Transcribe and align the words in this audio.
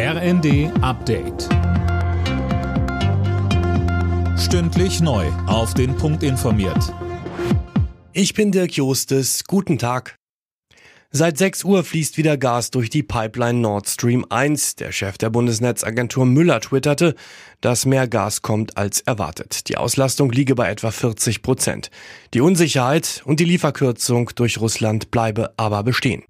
RND 0.00 0.70
Update. 0.80 1.48
Stündlich 4.38 5.00
neu. 5.00 5.26
Auf 5.48 5.74
den 5.74 5.96
Punkt 5.96 6.22
informiert. 6.22 6.94
Ich 8.12 8.32
bin 8.32 8.52
Dirk 8.52 8.74
Jostes. 8.74 9.42
Guten 9.42 9.76
Tag. 9.76 10.14
Seit 11.10 11.36
6 11.36 11.64
Uhr 11.64 11.82
fließt 11.82 12.16
wieder 12.16 12.36
Gas 12.36 12.70
durch 12.70 12.90
die 12.90 13.02
Pipeline 13.02 13.58
Nord 13.58 13.88
Stream 13.88 14.24
1. 14.30 14.76
Der 14.76 14.92
Chef 14.92 15.18
der 15.18 15.30
Bundesnetzagentur 15.30 16.26
Müller 16.26 16.60
twitterte, 16.60 17.16
dass 17.60 17.84
mehr 17.84 18.06
Gas 18.06 18.40
kommt 18.42 18.76
als 18.76 19.00
erwartet. 19.00 19.68
Die 19.68 19.78
Auslastung 19.78 20.30
liege 20.30 20.54
bei 20.54 20.70
etwa 20.70 20.92
40 20.92 21.42
Prozent. 21.42 21.90
Die 22.34 22.40
Unsicherheit 22.40 23.22
und 23.24 23.40
die 23.40 23.46
Lieferkürzung 23.46 24.30
durch 24.36 24.60
Russland 24.60 25.10
bleibe 25.10 25.54
aber 25.56 25.82
bestehen. 25.82 26.22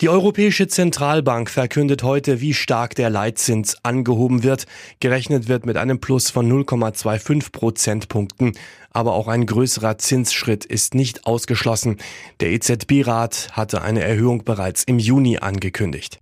Die 0.00 0.08
Europäische 0.08 0.68
Zentralbank 0.68 1.50
verkündet 1.50 2.04
heute, 2.04 2.40
wie 2.40 2.54
stark 2.54 2.94
der 2.94 3.10
Leitzins 3.10 3.78
angehoben 3.82 4.44
wird. 4.44 4.66
Gerechnet 5.00 5.48
wird 5.48 5.66
mit 5.66 5.76
einem 5.76 5.98
Plus 5.98 6.30
von 6.30 6.48
0,25 6.48 7.50
Prozentpunkten. 7.50 8.52
Aber 8.92 9.14
auch 9.14 9.26
ein 9.26 9.44
größerer 9.44 9.98
Zinsschritt 9.98 10.64
ist 10.64 10.94
nicht 10.94 11.26
ausgeschlossen. 11.26 11.96
Der 12.38 12.52
EZB-Rat 12.52 13.48
hatte 13.54 13.82
eine 13.82 14.04
Erhöhung 14.04 14.44
bereits 14.44 14.84
im 14.84 15.00
Juni 15.00 15.38
angekündigt. 15.38 16.20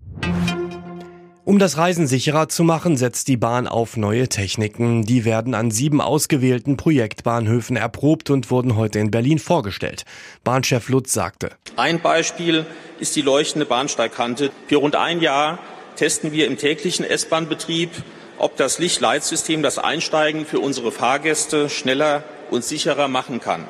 Um 1.46 1.60
das 1.60 1.76
Reisen 1.76 2.08
sicherer 2.08 2.48
zu 2.48 2.64
machen, 2.64 2.96
setzt 2.96 3.28
die 3.28 3.36
Bahn 3.36 3.68
auf 3.68 3.96
neue 3.96 4.28
Techniken. 4.28 5.04
Die 5.04 5.24
werden 5.24 5.54
an 5.54 5.70
sieben 5.70 6.00
ausgewählten 6.00 6.76
Projektbahnhöfen 6.76 7.76
erprobt 7.76 8.30
und 8.30 8.50
wurden 8.50 8.74
heute 8.74 8.98
in 8.98 9.12
Berlin 9.12 9.38
vorgestellt. 9.38 10.02
Bahnchef 10.42 10.88
Lutz 10.88 11.12
sagte. 11.12 11.52
Ein 11.76 12.00
Beispiel 12.00 12.66
ist 12.98 13.14
die 13.14 13.22
leuchtende 13.22 13.64
Bahnsteigkante. 13.64 14.50
Für 14.66 14.78
rund 14.78 14.96
ein 14.96 15.20
Jahr 15.20 15.60
testen 15.94 16.32
wir 16.32 16.48
im 16.48 16.58
täglichen 16.58 17.04
S-Bahn-Betrieb, 17.04 17.90
ob 18.38 18.56
das 18.56 18.80
Lichtleitsystem 18.80 19.62
das 19.62 19.78
Einsteigen 19.78 20.46
für 20.46 20.58
unsere 20.58 20.90
Fahrgäste 20.90 21.68
schneller 21.68 22.24
und 22.50 22.64
sicherer 22.64 23.06
machen 23.06 23.38
kann. 23.38 23.64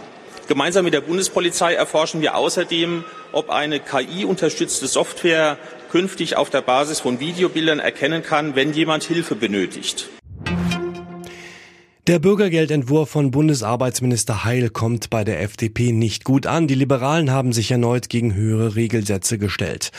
Gemeinsam 0.48 0.84
mit 0.84 0.94
der 0.94 1.00
Bundespolizei 1.00 1.74
erforschen 1.74 2.20
wir 2.20 2.36
außerdem, 2.36 3.04
ob 3.32 3.50
eine 3.50 3.80
KI-unterstützte 3.80 4.86
Software 4.86 5.58
künftig 5.90 6.36
auf 6.36 6.50
der 6.50 6.62
Basis 6.62 7.00
von 7.00 7.18
Videobildern 7.18 7.80
erkennen 7.80 8.22
kann, 8.22 8.54
wenn 8.54 8.72
jemand 8.72 9.02
Hilfe 9.02 9.34
benötigt. 9.34 10.08
Der 12.06 12.20
Bürgergeldentwurf 12.20 13.10
von 13.10 13.32
Bundesarbeitsminister 13.32 14.44
Heil 14.44 14.70
kommt 14.70 15.10
bei 15.10 15.24
der 15.24 15.42
FDP 15.42 15.90
nicht 15.90 16.22
gut 16.22 16.46
an. 16.46 16.68
Die 16.68 16.76
Liberalen 16.76 17.32
haben 17.32 17.52
sich 17.52 17.72
erneut 17.72 18.08
gegen 18.08 18.32
höhere 18.34 18.76
Regelsätze 18.76 19.38
gestellt. 19.38 19.90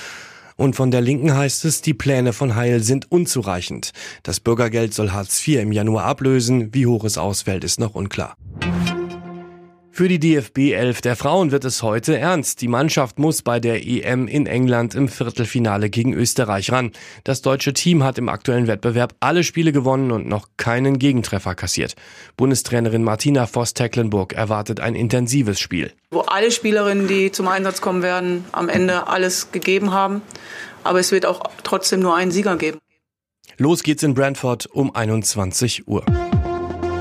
Und 0.56 0.78
von 0.78 0.90
der 0.90 1.02
Linken 1.02 1.36
heißt 1.36 1.66
es, 1.66 1.82
die 1.82 1.94
Pläne 1.94 2.32
von 2.32 2.56
Heil 2.56 2.82
sind 2.82 3.12
unzureichend. 3.12 3.92
Das 4.24 4.40
Bürgergeld 4.40 4.94
soll 4.94 5.12
Hartz 5.12 5.46
IV 5.46 5.60
im 5.60 5.74
Januar 5.74 6.06
ablösen. 6.06 6.74
Wie 6.74 6.88
hoch 6.88 7.04
es 7.04 7.18
ausfällt, 7.18 7.66
ist 7.66 7.82
noch 7.82 7.94
unklar. 7.94 8.38
Für 9.98 10.08
die 10.08 10.20
DFB 10.20 10.74
11 10.74 11.02
der 11.02 11.16
Frauen 11.16 11.52
wird 11.52 11.66
es 11.66 11.82
heute 11.82 12.20
ernst. 12.20 12.62
Die 12.62 12.68
Mannschaft 12.68 13.18
muss 13.18 13.42
bei 13.42 13.60
der 13.60 13.84
EM 13.84 14.28
in 14.28 14.46
England 14.46 14.94
im 14.94 15.08
Viertelfinale 15.08 15.90
gegen 15.90 16.14
Österreich 16.14 16.72
ran. 16.72 16.92
Das 17.24 17.42
deutsche 17.42 17.74
Team 17.74 18.04
hat 18.04 18.20
im 18.20 18.30
aktuellen 18.30 18.68
Wettbewerb 18.68 19.16
alle 19.22 19.44
Spiele 19.44 19.72
gewonnen 19.72 20.12
und 20.12 20.28
noch 20.28 20.50
keinen 20.56 21.00
Gegentreffer 21.00 21.56
kassiert. 21.56 21.96
Bundestrainerin 22.36 23.04
Martina 23.04 23.48
Voss-Tecklenburg 23.48 24.34
erwartet 24.34 24.82
ein 24.82 24.94
intensives 24.94 25.60
Spiel. 25.60 25.92
Wo 26.12 26.20
alle 26.20 26.52
Spielerinnen, 26.52 27.08
die 27.08 27.32
zum 27.32 27.48
Einsatz 27.48 27.82
kommen 27.82 28.04
werden, 28.04 28.46
am 28.52 28.70
Ende 28.70 29.08
alles 29.08 29.52
gegeben 29.52 29.94
haben. 29.94 30.22
Aber 30.84 31.00
es 31.00 31.12
wird 31.12 31.26
auch 31.26 31.42
trotzdem 31.64 32.02
nur 32.02 32.16
einen 32.16 32.30
Sieger 32.30 32.56
geben. 32.58 32.78
Los 33.58 33.82
geht's 33.82 34.04
in 34.04 34.14
Brentford 34.14 34.68
um 34.68 34.94
21 34.96 35.88
Uhr. 35.88 36.06